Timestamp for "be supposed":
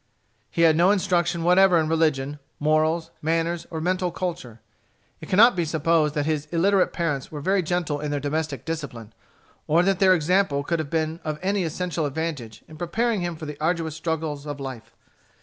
5.55-6.15